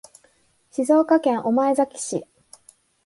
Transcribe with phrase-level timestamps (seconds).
[0.71, 2.25] 静岡県御前崎市